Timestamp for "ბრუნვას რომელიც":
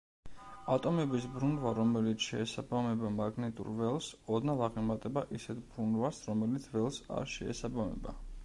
5.75-6.67